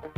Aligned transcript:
Xin 0.00 0.10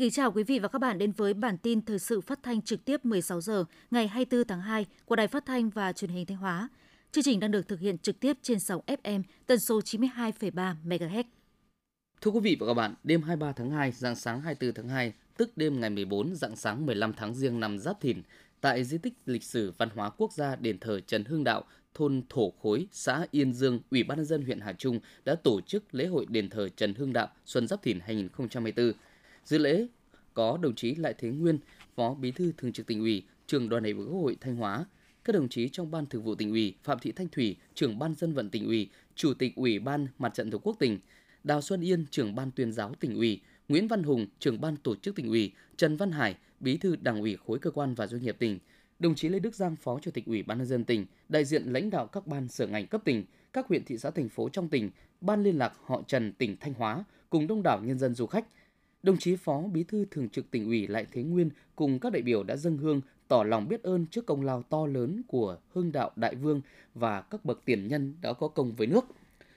kính 0.00 0.10
chào 0.10 0.32
quý 0.32 0.42
vị 0.42 0.58
và 0.58 0.68
các 0.68 0.78
bạn 0.78 0.98
đến 0.98 1.12
với 1.12 1.34
bản 1.34 1.58
tin 1.58 1.84
thời 1.84 1.98
sự 1.98 2.20
phát 2.20 2.42
thanh 2.42 2.62
trực 2.62 2.84
tiếp 2.84 3.04
16 3.04 3.40
giờ 3.40 3.64
ngày 3.90 4.08
24 4.08 4.44
tháng 4.44 4.60
2 4.60 4.86
của 5.04 5.16
Đài 5.16 5.28
Phát 5.28 5.46
thanh 5.46 5.70
và 5.70 5.92
Truyền 5.92 6.10
hình 6.10 6.26
Thanh 6.26 6.36
Hóa. 6.36 6.68
Chương 7.12 7.24
trình 7.24 7.40
đang 7.40 7.50
được 7.50 7.68
thực 7.68 7.80
hiện 7.80 7.98
trực 7.98 8.20
tiếp 8.20 8.36
trên 8.42 8.60
sóng 8.60 8.80
FM 8.86 9.22
tần 9.46 9.58
số 9.58 9.80
92,3 9.80 10.74
MHz. 10.84 11.24
Thưa 12.20 12.30
quý 12.30 12.40
vị 12.40 12.56
và 12.60 12.66
các 12.66 12.74
bạn, 12.74 12.94
đêm 13.04 13.22
23 13.22 13.52
tháng 13.52 13.70
2, 13.70 13.92
dạng 13.92 14.16
sáng 14.16 14.40
24 14.40 14.74
tháng 14.74 14.88
2, 14.88 15.12
tức 15.36 15.56
đêm 15.56 15.80
ngày 15.80 15.90
14, 15.90 16.34
dạng 16.34 16.56
sáng 16.56 16.86
15 16.86 17.12
tháng 17.12 17.34
Giêng 17.34 17.60
năm 17.60 17.78
Giáp 17.78 18.00
Thìn, 18.00 18.22
tại 18.60 18.84
di 18.84 18.98
tích 18.98 19.14
lịch 19.26 19.42
sử 19.42 19.72
văn 19.78 19.88
hóa 19.94 20.10
quốc 20.10 20.32
gia 20.32 20.56
đền 20.56 20.78
thờ 20.78 21.00
Trần 21.00 21.24
Hưng 21.24 21.44
Đạo, 21.44 21.64
thôn 21.94 22.22
Thổ 22.28 22.50
Khối, 22.50 22.86
xã 22.92 23.26
Yên 23.30 23.52
Dương, 23.52 23.80
Ủy 23.90 24.02
ban 24.02 24.18
nhân 24.18 24.24
dân 24.24 24.42
huyện 24.42 24.60
Hà 24.60 24.72
Trung 24.72 25.00
đã 25.24 25.34
tổ 25.34 25.60
chức 25.60 25.94
lễ 25.94 26.06
hội 26.06 26.26
đền 26.28 26.48
thờ 26.50 26.68
Trần 26.76 26.94
Hưng 26.94 27.12
Đạo 27.12 27.28
Xuân 27.46 27.66
Giáp 27.66 27.82
Thìn 27.82 28.00
2024. 28.00 28.92
Dự 29.44 29.58
lễ 29.58 29.86
có 30.34 30.58
đồng 30.62 30.74
chí 30.74 30.94
Lại 30.94 31.14
Thế 31.18 31.28
Nguyên, 31.28 31.58
Phó 31.96 32.14
Bí 32.14 32.30
thư 32.30 32.52
Thường 32.56 32.72
trực 32.72 32.86
tỉnh 32.86 33.00
ủy, 33.00 33.22
Trường 33.46 33.68
đoàn 33.68 33.82
đại 33.82 33.92
biểu 33.92 34.06
Quốc 34.06 34.20
hội 34.20 34.36
Thanh 34.40 34.56
Hóa, 34.56 34.84
các 35.24 35.32
đồng 35.32 35.48
chí 35.48 35.68
trong 35.68 35.90
Ban 35.90 36.06
Thường 36.06 36.22
vụ 36.22 36.34
tỉnh 36.34 36.50
ủy, 36.50 36.74
Phạm 36.84 36.98
Thị 36.98 37.12
Thanh 37.12 37.28
Thủy, 37.28 37.56
trưởng 37.74 37.98
Ban 37.98 38.14
dân 38.14 38.32
vận 38.32 38.50
tỉnh 38.50 38.66
ủy, 38.66 38.88
Chủ 39.14 39.34
tịch 39.34 39.56
Ủy 39.56 39.78
ban 39.78 40.06
Mặt 40.18 40.34
trận 40.34 40.50
Tổ 40.50 40.58
quốc 40.58 40.76
tỉnh, 40.78 40.98
Đào 41.44 41.62
Xuân 41.62 41.80
Yên, 41.80 42.06
trưởng 42.10 42.34
Ban 42.34 42.50
tuyên 42.50 42.72
giáo 42.72 42.94
tỉnh 43.00 43.14
ủy, 43.14 43.40
Nguyễn 43.68 43.88
Văn 43.88 44.02
Hùng, 44.02 44.26
trưởng 44.38 44.60
Ban 44.60 44.76
tổ 44.76 44.94
chức 44.96 45.16
tỉnh 45.16 45.28
ủy, 45.28 45.52
Trần 45.76 45.96
Văn 45.96 46.10
Hải, 46.10 46.36
Bí 46.60 46.76
thư 46.76 46.96
Đảng 46.96 47.20
ủy 47.20 47.36
khối 47.46 47.58
cơ 47.58 47.70
quan 47.70 47.94
và 47.94 48.06
doanh 48.06 48.22
nghiệp 48.22 48.36
tỉnh, 48.38 48.58
đồng 48.98 49.14
chí 49.14 49.28
Lê 49.28 49.38
Đức 49.38 49.54
Giang, 49.54 49.76
Phó 49.76 49.98
Chủ 50.02 50.10
tịch 50.10 50.26
Ủy 50.26 50.42
ban 50.42 50.58
nhân 50.58 50.66
dân 50.66 50.84
tỉnh, 50.84 51.06
đại 51.28 51.44
diện 51.44 51.72
lãnh 51.72 51.90
đạo 51.90 52.06
các 52.06 52.26
ban 52.26 52.48
sở 52.48 52.66
ngành 52.66 52.86
cấp 52.86 53.00
tỉnh, 53.04 53.24
các 53.52 53.66
huyện 53.66 53.84
thị 53.84 53.98
xã 53.98 54.10
thành 54.10 54.28
phố 54.28 54.48
trong 54.48 54.68
tỉnh, 54.68 54.90
ban 55.20 55.42
liên 55.42 55.58
lạc 55.58 55.72
họ 55.84 56.02
Trần 56.06 56.32
tỉnh 56.32 56.56
Thanh 56.60 56.74
Hóa 56.74 57.04
cùng 57.30 57.46
đông 57.46 57.62
đảo 57.62 57.80
nhân 57.84 57.98
dân 57.98 58.14
du 58.14 58.26
khách. 58.26 58.46
Đồng 59.02 59.18
chí 59.18 59.36
Phó 59.36 59.62
Bí 59.72 59.84
thư 59.84 60.04
Thường 60.10 60.28
trực 60.28 60.50
tỉnh 60.50 60.66
ủy 60.66 60.86
Lại 60.86 61.06
Thế 61.12 61.22
Nguyên 61.22 61.50
cùng 61.76 61.98
các 61.98 62.12
đại 62.12 62.22
biểu 62.22 62.42
đã 62.42 62.56
dâng 62.56 62.78
hương 62.78 63.00
tỏ 63.28 63.42
lòng 63.42 63.68
biết 63.68 63.82
ơn 63.82 64.06
trước 64.06 64.26
công 64.26 64.42
lao 64.42 64.62
to 64.62 64.86
lớn 64.86 65.22
của 65.28 65.58
Hưng 65.68 65.92
Đạo 65.92 66.10
Đại 66.16 66.34
Vương 66.34 66.60
và 66.94 67.20
các 67.20 67.44
bậc 67.44 67.64
tiền 67.64 67.88
nhân 67.88 68.14
đã 68.22 68.32
có 68.32 68.48
công 68.48 68.72
với 68.72 68.86
nước. 68.86 69.04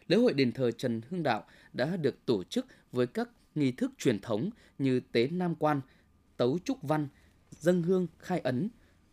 Lễ 0.07 0.17
hội 0.17 0.33
đền 0.33 0.51
thờ 0.51 0.71
Trần 0.71 1.01
Hưng 1.09 1.23
Đạo 1.23 1.43
đã 1.73 1.97
được 1.97 2.25
tổ 2.25 2.43
chức 2.43 2.65
với 2.91 3.07
các 3.07 3.29
nghi 3.55 3.71
thức 3.71 3.91
truyền 3.97 4.19
thống 4.19 4.49
như 4.77 4.99
tế 4.99 5.27
Nam 5.27 5.55
Quan, 5.55 5.81
tấu 6.37 6.59
trúc 6.65 6.81
văn, 6.81 7.07
dân 7.51 7.83
hương 7.83 8.07
khai 8.19 8.39
ấn. 8.39 8.69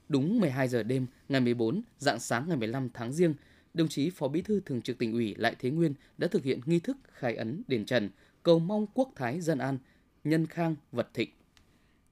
Đúng 0.08 0.40
12 0.40 0.68
giờ 0.68 0.82
đêm 0.82 1.06
ngày 1.28 1.40
14, 1.40 1.82
dạng 1.98 2.20
sáng 2.20 2.48
ngày 2.48 2.56
15 2.56 2.88
tháng 2.94 3.12
Giêng, 3.12 3.34
đồng 3.74 3.88
chí 3.88 4.10
Phó 4.10 4.28
Bí 4.28 4.42
thư 4.42 4.60
Thường 4.60 4.82
trực 4.82 4.98
tỉnh 4.98 5.12
ủy 5.12 5.34
Lại 5.34 5.56
Thế 5.58 5.70
Nguyên 5.70 5.94
đã 6.18 6.28
thực 6.28 6.44
hiện 6.44 6.60
nghi 6.66 6.80
thức 6.80 6.96
khai 7.12 7.36
ấn 7.36 7.62
đền 7.68 7.84
Trần, 7.84 8.10
cầu 8.42 8.58
mong 8.58 8.86
quốc 8.94 9.10
thái 9.16 9.40
dân 9.40 9.58
an, 9.58 9.78
nhân 10.24 10.46
khang 10.46 10.76
vật 10.92 11.08
thịnh. 11.14 11.30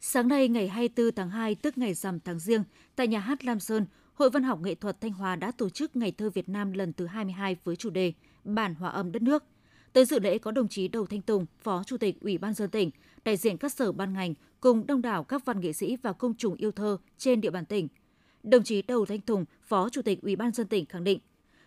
Sáng 0.00 0.28
nay 0.28 0.48
ngày 0.48 0.68
24 0.68 1.14
tháng 1.14 1.30
2 1.30 1.54
tức 1.54 1.78
ngày 1.78 1.94
rằm 1.94 2.20
tháng 2.20 2.38
Giêng, 2.38 2.64
tại 2.96 3.06
nhà 3.06 3.20
hát 3.20 3.44
Lam 3.44 3.60
Sơn, 3.60 3.86
Hội 4.14 4.30
Văn 4.30 4.42
học 4.42 4.60
Nghệ 4.60 4.74
thuật 4.74 5.00
Thanh 5.00 5.12
Hóa 5.12 5.36
đã 5.36 5.50
tổ 5.50 5.68
chức 5.70 5.96
Ngày 5.96 6.12
thơ 6.12 6.30
Việt 6.30 6.48
Nam 6.48 6.72
lần 6.72 6.92
thứ 6.92 7.06
22 7.06 7.56
với 7.64 7.76
chủ 7.76 7.90
đề 7.90 8.12
Bản 8.44 8.74
hòa 8.74 8.90
âm 8.90 9.12
đất 9.12 9.22
nước. 9.22 9.44
Tới 9.92 10.04
dự 10.04 10.18
lễ 10.18 10.38
có 10.38 10.50
đồng 10.50 10.68
chí 10.68 10.88
Đầu 10.88 11.06
Thanh 11.06 11.22
Tùng, 11.22 11.46
Phó 11.58 11.82
Chủ 11.86 11.96
tịch 11.96 12.20
Ủy 12.20 12.38
ban 12.38 12.54
dân 12.54 12.70
tỉnh, 12.70 12.90
đại 13.28 13.36
diện 13.36 13.56
các 13.56 13.72
sở 13.72 13.92
ban 13.92 14.12
ngành 14.12 14.34
cùng 14.60 14.86
đông 14.86 15.02
đảo 15.02 15.24
các 15.24 15.44
văn 15.44 15.60
nghệ 15.60 15.72
sĩ 15.72 15.96
và 15.96 16.12
công 16.12 16.34
chúng 16.34 16.54
yêu 16.54 16.72
thơ 16.72 16.96
trên 17.18 17.40
địa 17.40 17.50
bàn 17.50 17.64
tỉnh. 17.64 17.88
Đồng 18.42 18.62
chí 18.62 18.82
Đầu 18.82 19.06
Thanh 19.06 19.20
Tùng, 19.20 19.44
Phó 19.62 19.88
Chủ 19.88 20.02
tịch 20.02 20.22
Ủy 20.22 20.36
ban 20.36 20.52
dân 20.52 20.66
tỉnh 20.66 20.86
khẳng 20.86 21.04
định, 21.04 21.18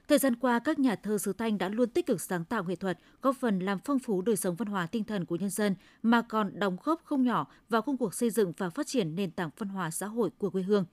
Thời 0.08 0.18
gian 0.18 0.36
qua, 0.36 0.60
các 0.60 0.80
nhà 0.80 0.96
thơ 0.96 1.18
xứ 1.18 1.34
Thanh 1.34 1.58
đã 1.58 1.70
luôn 1.70 1.90
tích 1.90 2.06
cực 2.06 2.22
sáng 2.22 2.46
tạo 2.46 2.64
nghệ 2.64 2.76
thuật, 2.76 3.00
góp 3.22 3.36
phần 3.36 3.60
làm 3.60 3.80
phong 3.86 4.00
phú 4.00 4.22
đời 4.22 4.36
sống 4.36 4.56
văn 4.56 4.68
hóa 4.68 4.88
tinh 4.88 5.04
thần 5.04 5.26
của 5.26 5.36
nhân 5.36 5.50
dân, 5.50 5.76
mà 6.04 6.22
còn 6.22 6.60
đóng 6.60 6.78
góp 6.84 7.02
không 7.04 7.24
nhỏ 7.24 7.48
vào 7.70 7.82
công 7.82 7.98
cuộc 7.98 8.14
xây 8.14 8.30
dựng 8.30 8.54
và 8.58 8.70
phát 8.70 8.88
triển 8.88 9.16
nền 9.16 9.32
tảng 9.32 9.50
văn 9.58 9.70
hóa 9.70 9.92
xã 9.92 10.08
hội 10.08 10.30
của 10.38 10.50
quê 10.50 10.62
hương. 10.62 10.86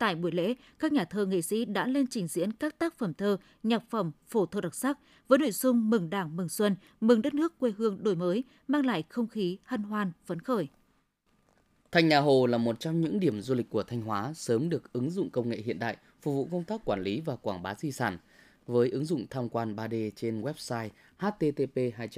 Tại 0.00 0.14
buổi 0.14 0.32
lễ, 0.32 0.54
các 0.78 0.92
nhà 0.92 1.04
thơ 1.04 1.26
nghệ 1.26 1.42
sĩ 1.42 1.64
đã 1.64 1.86
lên 1.86 2.06
trình 2.06 2.28
diễn 2.28 2.52
các 2.52 2.78
tác 2.78 2.98
phẩm 2.98 3.14
thơ, 3.14 3.36
nhạc 3.62 3.82
phẩm, 3.90 4.12
phổ 4.28 4.46
thơ 4.46 4.60
đặc 4.60 4.74
sắc 4.74 4.98
với 5.28 5.38
nội 5.38 5.50
dung 5.50 5.90
mừng 5.90 6.10
Đảng, 6.10 6.36
mừng 6.36 6.48
Xuân, 6.48 6.76
mừng 7.00 7.22
đất 7.22 7.34
nước 7.34 7.58
quê 7.58 7.72
hương 7.78 8.02
đổi 8.02 8.16
mới, 8.16 8.44
mang 8.68 8.86
lại 8.86 9.04
không 9.08 9.28
khí 9.28 9.58
hân 9.64 9.82
hoan, 9.82 10.12
phấn 10.26 10.40
khởi. 10.40 10.68
Thanh 11.92 12.08
Nhà 12.08 12.20
Hồ 12.20 12.46
là 12.46 12.58
một 12.58 12.80
trong 12.80 13.00
những 13.00 13.20
điểm 13.20 13.40
du 13.40 13.54
lịch 13.54 13.70
của 13.70 13.82
Thanh 13.82 14.02
Hóa 14.02 14.32
sớm 14.34 14.68
được 14.68 14.92
ứng 14.92 15.10
dụng 15.10 15.30
công 15.30 15.48
nghệ 15.48 15.62
hiện 15.64 15.78
đại 15.78 15.96
phục 16.22 16.34
vụ 16.34 16.48
công 16.52 16.64
tác 16.64 16.84
quản 16.84 17.02
lý 17.02 17.20
và 17.20 17.36
quảng 17.36 17.62
bá 17.62 17.74
di 17.74 17.92
sản– 17.92 18.18
với 18.70 18.90
ứng 18.90 19.04
dụng 19.04 19.26
tham 19.30 19.48
quan 19.48 19.76
3D 19.76 20.10
trên 20.16 20.42
website 20.42 20.88
http 21.18 21.76
2 21.76 21.90
2 21.96 22.08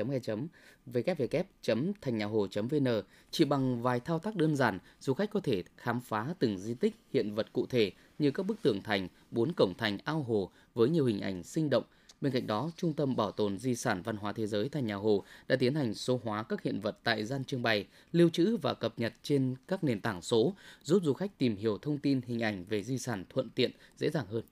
www 0.92 2.28
hồ 2.28 2.46
vn 2.54 3.02
chỉ 3.30 3.44
bằng 3.44 3.82
vài 3.82 4.00
thao 4.00 4.18
tác 4.18 4.36
đơn 4.36 4.56
giản 4.56 4.78
du 5.00 5.14
khách 5.14 5.30
có 5.30 5.40
thể 5.40 5.62
khám 5.76 6.00
phá 6.00 6.34
từng 6.38 6.58
di 6.58 6.74
tích 6.74 6.94
hiện 7.12 7.34
vật 7.34 7.52
cụ 7.52 7.66
thể 7.66 7.90
như 8.18 8.30
các 8.30 8.46
bức 8.46 8.62
tường 8.62 8.82
thành 8.82 9.08
bốn 9.30 9.52
cổng 9.56 9.74
thành 9.78 9.98
ao 10.04 10.22
hồ 10.22 10.50
với 10.74 10.88
nhiều 10.88 11.04
hình 11.04 11.20
ảnh 11.20 11.42
sinh 11.42 11.70
động 11.70 11.84
Bên 12.22 12.32
cạnh 12.32 12.46
đó, 12.46 12.70
Trung 12.76 12.92
tâm 12.92 13.16
Bảo 13.16 13.32
tồn 13.32 13.58
Di 13.58 13.74
sản 13.74 14.02
Văn 14.02 14.16
hóa 14.16 14.32
Thế 14.32 14.46
giới 14.46 14.69
Thành 14.69 14.86
Nhà 14.86 14.94
Hồ 14.94 15.24
đã 15.48 15.56
tiến 15.56 15.74
hành 15.74 15.94
số 15.94 16.20
hóa 16.24 16.42
các 16.42 16.62
hiện 16.62 16.80
vật 16.80 16.98
tại 17.04 17.24
gian 17.24 17.44
trưng 17.44 17.62
bày, 17.62 17.86
lưu 18.12 18.30
trữ 18.30 18.56
và 18.56 18.74
cập 18.74 18.98
nhật 18.98 19.12
trên 19.22 19.54
các 19.69 19.84
nền 19.84 20.00
tảng 20.00 20.22
số, 20.22 20.54
giúp 20.82 21.02
du 21.04 21.12
khách 21.12 21.38
tìm 21.38 21.56
hiểu 21.56 21.78
thông 21.78 21.98
tin 21.98 22.20
hình 22.26 22.42
ảnh 22.42 22.64
về 22.64 22.82
di 22.82 22.98
sản 22.98 23.24
thuận 23.28 23.50
tiện, 23.50 23.70
dễ 23.96 24.10
dàng 24.10 24.26
hơn. 24.26 24.42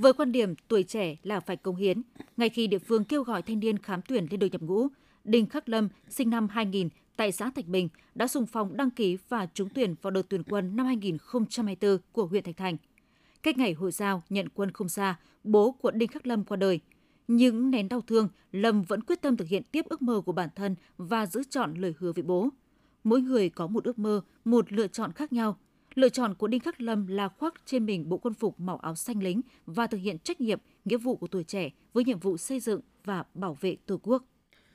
Với 0.00 0.12
quan 0.12 0.32
điểm 0.32 0.54
tuổi 0.68 0.82
trẻ 0.82 1.16
là 1.22 1.40
phải 1.40 1.56
công 1.56 1.76
hiến, 1.76 2.02
ngay 2.36 2.48
khi 2.48 2.66
địa 2.66 2.78
phương 2.78 3.04
kêu 3.04 3.22
gọi 3.22 3.42
thanh 3.42 3.60
niên 3.60 3.78
khám 3.78 4.00
tuyển 4.08 4.26
lên 4.30 4.40
đội 4.40 4.50
nhập 4.50 4.62
ngũ, 4.62 4.88
Đinh 5.24 5.46
Khắc 5.46 5.68
Lâm, 5.68 5.88
sinh 6.08 6.30
năm 6.30 6.48
2000, 6.48 6.88
tại 7.16 7.32
xã 7.32 7.50
Thạch 7.50 7.66
Bình, 7.66 7.88
đã 8.14 8.26
sung 8.26 8.46
phong 8.46 8.76
đăng 8.76 8.90
ký 8.90 9.18
và 9.28 9.46
trúng 9.54 9.68
tuyển 9.68 9.94
vào 10.02 10.10
đợt 10.10 10.22
tuyển 10.28 10.42
quân 10.42 10.76
năm 10.76 10.86
2024 10.86 11.98
của 12.12 12.26
huyện 12.26 12.44
Thạch 12.44 12.56
Thành. 12.56 12.76
Cách 13.42 13.58
ngày 13.58 13.72
hội 13.72 13.92
giao 13.92 14.22
nhận 14.30 14.48
quân 14.48 14.70
không 14.70 14.88
xa, 14.88 15.18
bố 15.44 15.72
của 15.72 15.90
Đinh 15.90 16.08
Khắc 16.08 16.26
Lâm 16.26 16.44
qua 16.44 16.56
đời. 16.56 16.80
Những 17.28 17.70
nén 17.70 17.88
đau 17.88 18.00
thương, 18.00 18.28
Lâm 18.52 18.82
vẫn 18.82 19.00
quyết 19.02 19.22
tâm 19.22 19.36
thực 19.36 19.48
hiện 19.48 19.62
tiếp 19.72 19.84
ước 19.88 20.02
mơ 20.02 20.20
của 20.26 20.32
bản 20.32 20.48
thân 20.54 20.76
và 20.96 21.26
giữ 21.26 21.42
chọn 21.50 21.74
lời 21.74 21.94
hứa 21.98 22.12
với 22.12 22.22
bố. 22.22 22.48
Mỗi 23.04 23.20
người 23.20 23.48
có 23.48 23.66
một 23.66 23.84
ước 23.84 23.98
mơ, 23.98 24.20
một 24.44 24.72
lựa 24.72 24.86
chọn 24.86 25.12
khác 25.12 25.32
nhau– 25.32 25.56
Lựa 25.94 26.08
chọn 26.08 26.34
của 26.34 26.46
Đinh 26.46 26.60
Khắc 26.60 26.80
Lâm 26.80 27.06
là 27.06 27.28
khoác 27.28 27.54
trên 27.66 27.86
mình 27.86 28.08
bộ 28.08 28.18
quân 28.18 28.34
phục 28.34 28.60
màu 28.60 28.78
áo 28.78 28.94
xanh 28.94 29.22
lính 29.22 29.40
và 29.66 29.86
thực 29.86 29.98
hiện 29.98 30.18
trách 30.18 30.40
nhiệm, 30.40 30.58
nghĩa 30.84 30.96
vụ 30.96 31.16
của 31.16 31.26
tuổi 31.26 31.44
trẻ 31.44 31.70
với 31.92 32.04
nhiệm 32.04 32.18
vụ 32.18 32.36
xây 32.36 32.60
dựng 32.60 32.80
và 33.04 33.24
bảo 33.34 33.56
vệ 33.60 33.76
Tổ 33.86 34.00
quốc. 34.02 34.24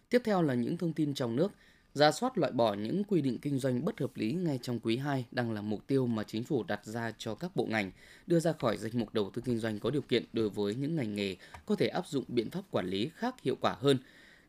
Tiếp 0.10 0.22
theo 0.26 0.42
là 0.42 0.54
những 0.54 0.78
thông 0.78 0.94
tin 0.94 1.14
trong 1.14 1.36
nước. 1.36 1.52
Ra 1.94 2.12
soát 2.12 2.38
loại 2.38 2.52
bỏ 2.52 2.74
những 2.74 3.04
quy 3.04 3.22
định 3.22 3.38
kinh 3.42 3.60
doanh 3.60 3.86
bất 3.86 4.00
hợp 4.00 4.18
lý 4.18 4.34
ngay 4.34 4.60
trong 4.62 4.80
quý 4.80 4.98
2 4.98 5.26
đang 5.32 5.52
là 5.52 5.62
mục 5.62 5.88
tiêu 5.88 6.08
mà 6.08 6.24
chính 6.24 6.44
phủ 6.44 6.64
đặt 6.64 6.86
ra 6.86 7.14
cho 7.18 7.36
các 7.36 7.56
bộ 7.56 7.66
ngành, 7.66 7.92
đưa 8.28 8.40
ra 8.40 8.54
khỏi 8.54 8.78
danh 8.78 8.92
mục 8.94 9.14
đầu 9.14 9.30
tư 9.34 9.42
kinh 9.46 9.58
doanh 9.58 9.80
có 9.80 9.90
điều 9.90 10.02
kiện 10.02 10.24
đối 10.34 10.50
với 10.50 10.76
những 10.76 10.96
ngành 10.96 11.16
nghề 11.16 11.36
có 11.66 11.76
thể 11.76 11.88
áp 11.88 12.08
dụng 12.08 12.24
biện 12.28 12.50
pháp 12.50 12.62
quản 12.72 12.88
lý 12.88 13.10
khác 13.16 13.36
hiệu 13.44 13.58
quả 13.62 13.76
hơn– 13.80 13.98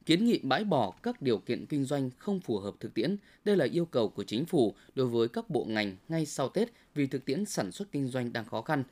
kiến 0.09 0.25
nghị 0.25 0.41
bãi 0.43 0.65
bỏ 0.65 0.95
các 1.03 1.23
điều 1.23 1.39
kiện 1.39 1.67
kinh 1.67 1.85
doanh 1.85 2.11
không 2.19 2.41
phù 2.41 2.59
hợp 2.59 2.75
thực 2.81 2.95
tiễn. 2.95 3.17
Đây 3.45 3.57
là 3.57 3.65
yêu 3.73 3.85
cầu 3.85 4.09
của 4.09 4.25
chính 4.25 4.45
phủ 4.45 4.75
đối 4.95 5.07
với 5.07 5.29
các 5.29 5.51
bộ 5.51 5.65
ngành 5.65 5.97
ngay 6.09 6.27
sau 6.27 6.49
Tết 6.49 6.69
vì 6.95 7.07
thực 7.07 7.25
tiễn 7.25 7.45
sản 7.45 7.73
xuất 7.73 7.93
kinh 7.93 8.07
doanh 8.07 8.33
đang 8.33 8.45
khó 8.45 8.63
khăn. 8.63 8.85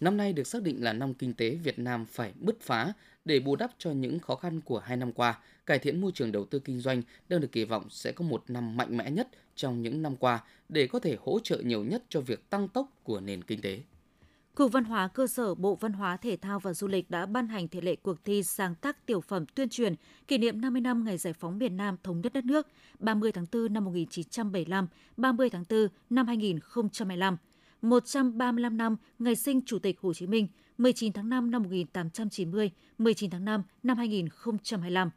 Năm 0.00 0.16
nay 0.16 0.32
được 0.32 0.46
xác 0.46 0.62
định 0.62 0.84
là 0.84 0.92
năm 0.92 1.14
kinh 1.14 1.34
tế 1.34 1.50
Việt 1.50 1.78
Nam 1.78 2.06
phải 2.06 2.32
bứt 2.40 2.60
phá 2.60 2.92
để 3.24 3.40
bù 3.40 3.56
đắp 3.56 3.70
cho 3.78 3.90
những 3.90 4.18
khó 4.18 4.36
khăn 4.36 4.60
của 4.60 4.78
hai 4.78 4.96
năm 4.96 5.12
qua. 5.12 5.38
Cải 5.66 5.78
thiện 5.78 6.00
môi 6.00 6.12
trường 6.14 6.32
đầu 6.32 6.44
tư 6.44 6.58
kinh 6.58 6.80
doanh 6.80 7.02
đang 7.28 7.40
được 7.40 7.52
kỳ 7.52 7.64
vọng 7.64 7.86
sẽ 7.90 8.12
có 8.12 8.24
một 8.24 8.44
năm 8.48 8.76
mạnh 8.76 8.96
mẽ 8.96 9.10
nhất 9.10 9.28
trong 9.56 9.82
những 9.82 10.02
năm 10.02 10.16
qua 10.16 10.44
để 10.68 10.86
có 10.86 10.98
thể 10.98 11.16
hỗ 11.20 11.38
trợ 11.42 11.58
nhiều 11.58 11.84
nhất 11.84 12.02
cho 12.08 12.20
việc 12.20 12.50
tăng 12.50 12.68
tốc 12.68 12.92
của 13.02 13.20
nền 13.20 13.44
kinh 13.44 13.60
tế. 13.60 13.80
Cục 14.54 14.72
Văn 14.72 14.84
hóa 14.84 15.08
cơ 15.08 15.26
sở 15.26 15.54
Bộ 15.54 15.74
Văn 15.74 15.92
hóa 15.92 16.16
Thể 16.16 16.36
thao 16.36 16.58
và 16.60 16.72
Du 16.72 16.86
lịch 16.88 17.10
đã 17.10 17.26
ban 17.26 17.48
hành 17.48 17.68
thể 17.68 17.80
lệ 17.80 17.96
cuộc 17.96 18.24
thi 18.24 18.42
sáng 18.42 18.74
tác 18.74 19.06
tiểu 19.06 19.20
phẩm 19.20 19.46
tuyên 19.46 19.68
truyền 19.68 19.94
kỷ 20.28 20.38
niệm 20.38 20.60
50 20.60 20.80
năm 20.80 21.04
ngày 21.04 21.18
giải 21.18 21.32
phóng 21.32 21.58
miền 21.58 21.76
Nam 21.76 21.96
thống 22.02 22.20
nhất 22.20 22.32
đất 22.32 22.44
nước 22.44 22.66
30 22.98 23.32
tháng 23.32 23.46
4 23.52 23.72
năm 23.72 23.84
1975, 23.84 24.86
30 25.16 25.50
tháng 25.50 25.64
4 25.70 25.88
năm 26.10 26.26
2025, 26.26 27.36
135 27.82 28.76
năm 28.76 28.96
ngày 29.18 29.36
sinh 29.36 29.60
Chủ 29.66 29.78
tịch 29.78 30.00
Hồ 30.00 30.14
Chí 30.14 30.26
Minh, 30.26 30.48
19 30.78 31.12
tháng 31.12 31.28
5 31.28 31.50
năm 31.50 31.62
1890, 31.62 32.70
19 32.98 33.30
tháng 33.30 33.44
5 33.44 33.62
năm 33.82 33.96
2025. 33.96 35.10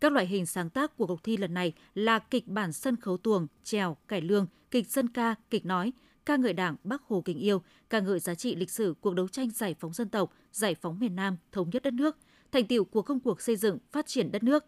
Các 0.00 0.12
loại 0.12 0.26
hình 0.26 0.46
sáng 0.46 0.70
tác 0.70 0.96
của 0.96 1.06
cuộc 1.06 1.24
thi 1.24 1.36
lần 1.36 1.54
này 1.54 1.72
là 1.94 2.18
kịch 2.18 2.48
bản 2.48 2.72
sân 2.72 2.96
khấu 2.96 3.16
tuồng, 3.16 3.46
trèo, 3.62 3.96
cải 4.08 4.20
lương, 4.20 4.46
kịch 4.70 4.88
dân 4.88 5.08
ca, 5.08 5.34
kịch 5.50 5.66
nói, 5.66 5.92
ca 6.26 6.36
ngợi 6.36 6.52
Đảng, 6.52 6.76
Bác 6.84 7.02
Hồ 7.02 7.22
kính 7.24 7.38
yêu, 7.38 7.62
ca 7.90 8.00
ngợi 8.00 8.18
giá 8.18 8.34
trị 8.34 8.54
lịch 8.54 8.70
sử 8.70 8.94
cuộc 9.00 9.14
đấu 9.14 9.28
tranh 9.28 9.50
giải 9.50 9.74
phóng 9.80 9.92
dân 9.92 10.08
tộc, 10.08 10.32
giải 10.52 10.74
phóng 10.74 10.98
miền 10.98 11.16
Nam, 11.16 11.36
thống 11.52 11.70
nhất 11.70 11.82
đất 11.82 11.94
nước, 11.94 12.16
thành 12.52 12.66
tiệu 12.66 12.84
của 12.84 13.02
công 13.02 13.20
cuộc 13.20 13.40
xây 13.40 13.56
dựng, 13.56 13.78
phát 13.92 14.06
triển 14.06 14.32
đất 14.32 14.42
nước. 14.42 14.64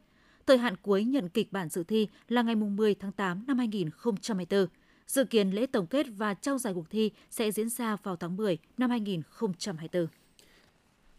Thời 0.46 0.58
hạn 0.58 0.76
cuối 0.82 1.04
nhận 1.04 1.28
kịch 1.28 1.52
bản 1.52 1.68
dự 1.68 1.84
thi 1.84 2.08
là 2.28 2.42
ngày 2.42 2.54
10 2.54 2.94
tháng 2.94 3.12
8 3.12 3.46
năm 3.46 3.58
2024. 3.58 4.66
Dự 5.06 5.24
kiến 5.24 5.50
lễ 5.50 5.66
tổng 5.66 5.86
kết 5.86 6.06
và 6.16 6.34
trao 6.34 6.58
giải 6.58 6.74
cuộc 6.74 6.90
thi 6.90 7.10
sẽ 7.30 7.50
diễn 7.50 7.68
ra 7.68 7.96
vào 8.02 8.16
tháng 8.16 8.36
10 8.36 8.58
năm 8.78 8.90
2024. 8.90 10.06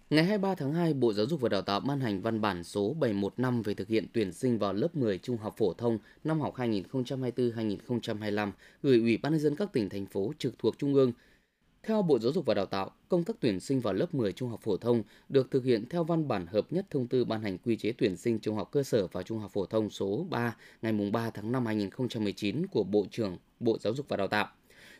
Ngày 0.09 0.23
23 0.23 0.55
tháng 0.55 0.73
2, 0.73 0.93
Bộ 0.93 1.13
Giáo 1.13 1.25
dục 1.25 1.41
và 1.41 1.49
Đào 1.49 1.61
tạo 1.61 1.79
ban 1.79 1.99
hành 1.99 2.21
văn 2.21 2.41
bản 2.41 2.63
số 2.63 2.93
715 2.93 3.61
về 3.61 3.73
thực 3.73 3.87
hiện 3.87 4.07
tuyển 4.13 4.33
sinh 4.33 4.59
vào 4.59 4.73
lớp 4.73 4.95
10 4.95 5.17
trung 5.17 5.37
học 5.37 5.53
phổ 5.57 5.73
thông 5.73 5.99
năm 6.23 6.41
học 6.41 6.55
2024-2025 6.55 8.51
gửi 8.83 8.99
Ủy 8.99 9.17
ban 9.17 9.31
nhân 9.31 9.41
dân 9.41 9.55
các 9.55 9.73
tỉnh 9.73 9.89
thành 9.89 10.05
phố 10.05 10.33
trực 10.37 10.59
thuộc 10.59 10.77
trung 10.77 10.93
ương. 10.93 11.11
Theo 11.83 12.01
Bộ 12.01 12.19
Giáo 12.19 12.31
dục 12.31 12.45
và 12.45 12.53
Đào 12.53 12.65
tạo, 12.65 12.91
công 13.09 13.23
tác 13.23 13.35
tuyển 13.39 13.59
sinh 13.59 13.79
vào 13.79 13.93
lớp 13.93 14.15
10 14.15 14.33
trung 14.33 14.49
học 14.49 14.59
phổ 14.63 14.77
thông 14.77 15.03
được 15.29 15.51
thực 15.51 15.63
hiện 15.63 15.85
theo 15.89 16.03
văn 16.03 16.27
bản 16.27 16.47
hợp 16.47 16.73
nhất 16.73 16.85
thông 16.89 17.07
tư 17.07 17.25
ban 17.25 17.41
hành 17.41 17.57
quy 17.57 17.75
chế 17.75 17.93
tuyển 17.97 18.17
sinh 18.17 18.39
trung 18.39 18.55
học 18.55 18.69
cơ 18.71 18.83
sở 18.83 19.07
và 19.07 19.23
trung 19.23 19.39
học 19.39 19.51
phổ 19.51 19.65
thông 19.65 19.89
số 19.89 20.25
3 20.29 20.55
ngày 20.81 20.93
3 21.13 21.29
tháng 21.29 21.51
5 21.51 21.65
2019 21.65 22.67
của 22.67 22.83
Bộ 22.83 23.05
trưởng 23.11 23.37
Bộ 23.59 23.77
Giáo 23.77 23.93
dục 23.93 24.05
và 24.09 24.17
Đào 24.17 24.27
tạo. 24.27 24.47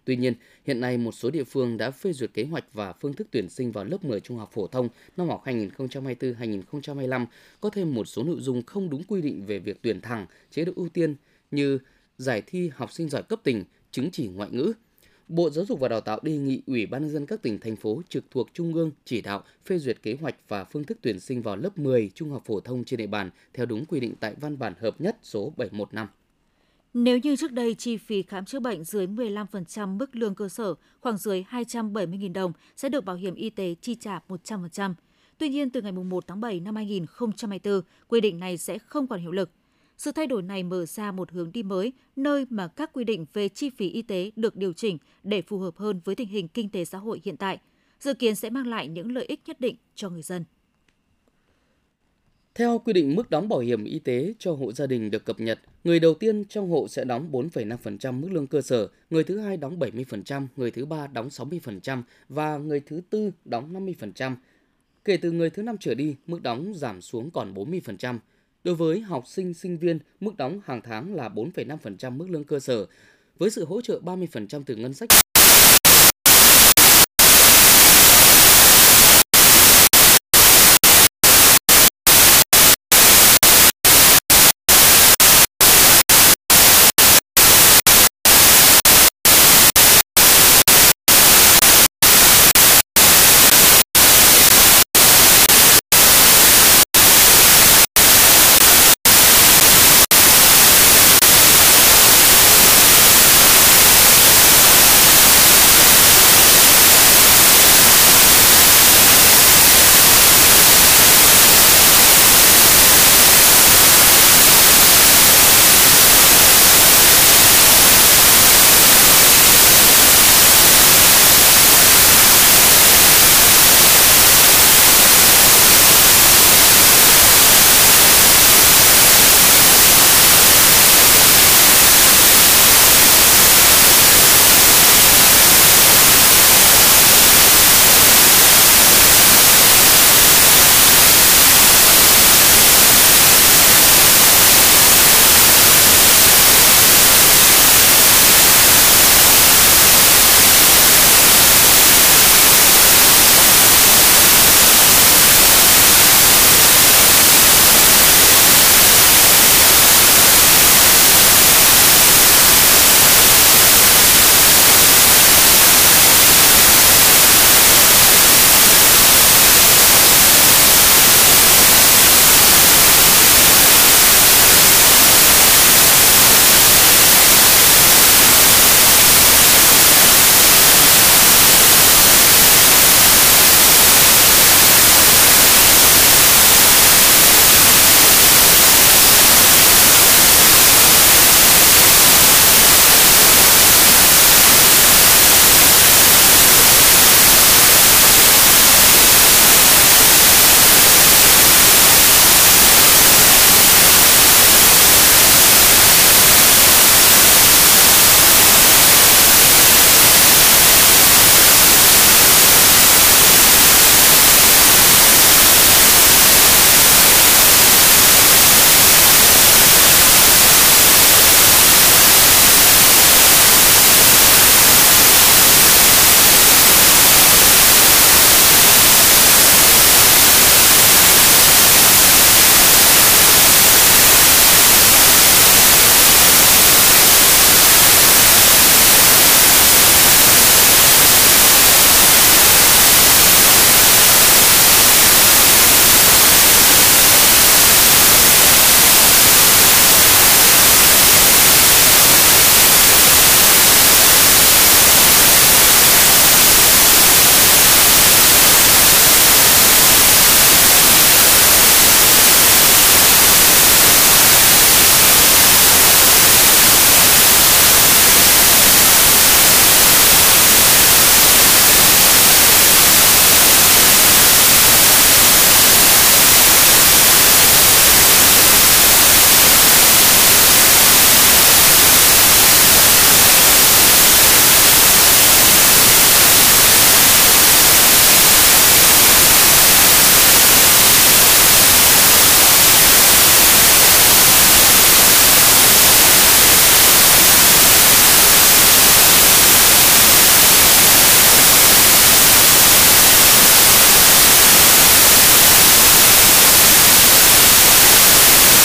Tuy 0.08 0.16
nhiên, 0.16 0.34
hiện 0.66 0.80
nay 0.80 0.98
một 0.98 1.12
số 1.12 1.32
địa 1.32 1.44
phương 1.44 1.78
đã 1.78 1.92
phê 1.92 2.14
duyệt 2.14 2.34
kế 2.34 2.44
hoạch 2.44 2.74
và 2.74 2.94
phương 2.94 3.14
thức 3.14 3.28
tuyển 3.32 3.50
sinh 3.50 3.72
vào 3.72 3.84
lớp 3.84 4.06
10 4.06 4.20
trung 4.20 4.38
học 4.38 4.50
phổ 4.54 4.68
thông 4.68 4.90
năm 5.18 5.28
học 5.28 5.44
2024-2025 5.46 7.26
có 7.62 7.70
thêm 7.70 7.94
một 7.94 8.06
số 8.06 8.24
nội 8.24 8.38
dung 8.40 8.62
không 8.62 8.90
đúng 8.90 9.04
quy 9.04 9.22
định 9.22 9.46
về 9.46 9.60
việc 9.60 9.82
tuyển 9.82 10.02
thẳng, 10.02 10.26
chế 10.52 10.66
độ 10.66 10.72
ưu 10.76 10.90
tiên 10.90 11.16
như 11.52 11.80
giải 12.18 12.44
thi 12.48 12.72
học 12.76 12.92
sinh 12.92 13.10
giỏi 13.10 13.24
cấp 13.24 13.40
tỉnh, 13.44 13.64
chứng 13.92 14.12
chỉ 14.12 14.28
ngoại 14.28 14.50
ngữ. 14.52 14.74
Bộ 15.28 15.50
Giáo 15.50 15.66
dục 15.66 15.80
và 15.80 15.88
Đào 15.88 16.02
tạo 16.02 16.20
đề 16.24 16.38
nghị 16.38 16.62
Ủy 16.68 16.86
ban 16.86 17.02
nhân 17.02 17.12
dân 17.12 17.26
các 17.26 17.42
tỉnh 17.42 17.60
thành 17.60 17.76
phố 17.76 18.02
trực 18.10 18.24
thuộc 18.32 18.50
trung 18.54 18.74
ương 18.74 18.92
chỉ 19.06 19.22
đạo 19.22 19.44
phê 19.66 19.80
duyệt 19.80 20.04
kế 20.04 20.18
hoạch 20.22 20.36
và 20.48 20.64
phương 20.64 20.84
thức 20.84 20.98
tuyển 21.02 21.20
sinh 21.20 21.42
vào 21.42 21.56
lớp 21.56 21.78
10 21.78 22.12
trung 22.16 22.30
học 22.30 22.44
phổ 22.46 22.60
thông 22.60 22.84
trên 22.84 22.98
địa 22.98 23.08
bàn 23.08 23.30
theo 23.54 23.66
đúng 23.66 23.86
quy 23.86 24.00
định 24.00 24.14
tại 24.20 24.36
văn 24.42 24.60
bản 24.60 24.74
hợp 24.80 25.02
nhất 25.02 25.18
số 25.24 25.54
715. 25.58 26.08
Nếu 26.94 27.18
như 27.18 27.36
trước 27.36 27.52
đây 27.52 27.76
chi 27.76 27.98
phí 27.98 28.22
khám 28.22 28.46
chữa 28.46 28.60
bệnh 28.60 28.84
dưới 28.84 29.08
15% 29.08 29.98
mức 29.98 30.16
lương 30.16 30.36
cơ 30.36 30.50
sở, 30.50 30.76
khoảng 31.02 31.18
dưới 31.18 31.44
270.000 31.50 32.34
đồng 32.34 32.52
sẽ 32.76 32.90
được 32.90 33.06
bảo 33.06 33.16
hiểm 33.16 33.36
y 33.36 33.50
tế 33.50 33.76
chi 33.82 33.96
trả 33.96 34.20
100%. 34.28 34.94
Tuy 35.38 35.50
nhiên, 35.50 35.70
từ 35.70 35.82
ngày 35.82 35.92
1 35.92 36.28
tháng 36.28 36.42
7 36.42 36.60
năm 36.60 36.76
2024, 36.76 37.82
quy 38.08 38.22
định 38.22 38.40
này 38.40 38.58
sẽ 38.58 38.80
không 38.80 39.08
còn 39.08 39.20
hiệu 39.20 39.32
lực. 39.32 39.52
Sự 39.98 40.12
thay 40.12 40.28
đổi 40.28 40.42
này 40.42 40.64
mở 40.64 40.86
ra 40.86 41.12
một 41.12 41.32
hướng 41.32 41.52
đi 41.52 41.64
mới, 41.64 41.94
nơi 42.16 42.46
mà 42.50 42.68
các 42.68 42.94
quy 42.94 43.04
định 43.04 43.26
về 43.34 43.50
chi 43.50 43.70
phí 43.70 43.90
y 43.90 44.02
tế 44.02 44.32
được 44.36 44.56
điều 44.56 44.74
chỉnh 44.74 44.98
để 45.24 45.42
phù 45.42 45.60
hợp 45.60 45.78
hơn 45.78 46.02
với 46.06 46.16
tình 46.16 46.28
hình 46.28 46.48
kinh 46.48 46.70
tế 46.70 46.86
xã 46.86 46.98
hội 46.98 47.22
hiện 47.24 47.38
tại, 47.38 47.60
dự 48.00 48.14
kiến 48.14 48.36
sẽ 48.36 48.50
mang 48.50 48.68
lại 48.68 48.88
những 48.88 49.12
lợi 49.12 49.26
ích 49.26 49.42
nhất 49.46 49.60
định 49.60 49.76
cho 49.96 50.10
người 50.10 50.22
dân. 50.22 50.44
Theo 52.58 52.80
quy 52.80 52.94
định 52.94 53.16
mức 53.16 53.30
đóng 53.30 53.50
bảo 53.50 53.60
hiểm 53.60 53.84
y 53.84 54.00
tế 54.00 54.34
cho 54.40 54.54
hộ 54.54 54.72
gia 54.72 54.88
đình 54.88 55.12
được 55.12 55.26
cập 55.26 55.40
nhật, 55.40 55.60
người 55.84 56.00
đầu 56.00 56.14
tiên 56.14 56.46
trong 56.46 56.70
hộ 56.70 56.88
sẽ 56.88 57.04
đóng 57.04 57.32
4,5% 57.32 58.20
mức 58.20 58.28
lương 58.32 58.48
cơ 58.48 58.62
sở, 58.62 58.88
người 59.10 59.24
thứ 59.24 59.40
hai 59.40 59.58
đóng 59.58 59.80
70%, 59.80 60.48
người 60.56 60.72
thứ 60.72 60.86
ba 60.86 61.08
đóng 61.08 61.28
60% 61.28 62.04
và 62.30 62.58
người 62.58 62.80
thứ 62.80 63.02
tư 63.10 63.32
đóng 63.46 63.88
50%. 63.88 64.36
Kể 65.06 65.18
từ 65.18 65.32
người 65.32 65.50
thứ 65.50 65.64
năm 65.64 65.76
trở 65.80 65.96
đi, 65.96 66.16
mức 66.28 66.42
đóng 66.42 66.74
giảm 66.76 67.02
xuống 67.02 67.32
còn 67.32 67.54
40%. 67.54 68.18
Đối 68.64 68.76
với 68.76 69.00
học 69.00 69.28
sinh, 69.28 69.54
sinh 69.54 69.78
viên, 69.78 70.00
mức 70.20 70.38
đóng 70.38 70.60
hàng 70.66 70.82
tháng 70.82 71.16
là 71.16 71.30
4,5% 71.30 72.12
mức 72.12 72.30
lương 72.30 72.44
cơ 72.44 72.60
sở, 72.60 72.86
với 73.38 73.50
sự 73.50 73.66
hỗ 73.66 73.82
trợ 73.82 74.00
30% 74.04 74.64
từ 74.66 74.76
ngân 74.76 74.94
sách 74.94 75.10